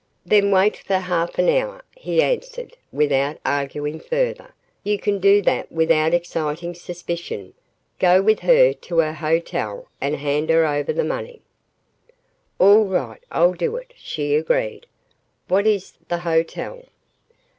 "Then 0.25 0.49
wait 0.49 0.77
for 0.77 0.95
half 0.95 1.37
an 1.37 1.47
hour," 1.47 1.83
he 1.95 2.23
answered, 2.23 2.75
without 2.91 3.37
arguing 3.45 3.99
further. 3.99 4.51
"You 4.83 4.97
can 4.97 5.19
do 5.19 5.43
that 5.43 5.71
without 5.71 6.11
exciting 6.15 6.73
suspicion. 6.73 7.53
Go 7.99 8.19
with 8.19 8.39
her 8.39 8.73
to 8.73 8.97
her 8.97 9.13
hotel 9.13 9.89
and 10.01 10.15
hand 10.15 10.49
her 10.49 10.65
over 10.65 10.91
the 10.91 11.03
money." 11.03 11.43
"All 12.57 12.85
right 12.85 13.21
I'll 13.31 13.53
do 13.53 13.75
it," 13.75 13.93
she 13.95 14.33
agreed. 14.33 14.87
"What 15.47 15.67
is 15.67 15.93
the 16.07 16.17
hotel?" 16.17 16.81